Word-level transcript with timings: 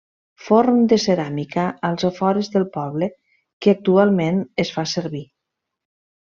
Forn 0.43 0.77
de 0.93 0.97
ceràmica 1.01 1.65
als 1.89 2.07
afores 2.09 2.49
del 2.55 2.65
poble 2.79 3.11
que 3.67 3.75
actualment 3.77 4.41
es 4.65 4.73
fa 4.79 4.87
servir. 4.95 5.25